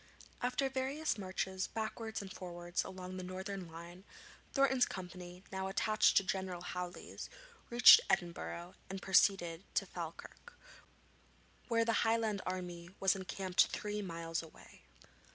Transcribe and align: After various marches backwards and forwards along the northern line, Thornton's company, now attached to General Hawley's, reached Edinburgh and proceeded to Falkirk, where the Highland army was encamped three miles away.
After 0.41 0.67
various 0.67 1.19
marches 1.19 1.67
backwards 1.67 2.23
and 2.23 2.33
forwards 2.33 2.83
along 2.83 3.17
the 3.17 3.23
northern 3.23 3.67
line, 3.71 4.03
Thornton's 4.51 4.87
company, 4.87 5.43
now 5.51 5.67
attached 5.67 6.17
to 6.17 6.23
General 6.23 6.63
Hawley's, 6.63 7.29
reached 7.69 8.01
Edinburgh 8.09 8.73
and 8.89 8.99
proceeded 8.99 9.63
to 9.75 9.85
Falkirk, 9.85 10.53
where 11.67 11.85
the 11.85 12.01
Highland 12.01 12.41
army 12.47 12.89
was 12.99 13.15
encamped 13.15 13.67
three 13.67 14.01
miles 14.01 14.41
away. 14.41 14.81